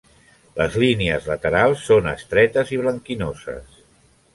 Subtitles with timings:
[0.61, 3.83] Les línies laterals són estretes i blanquinoses.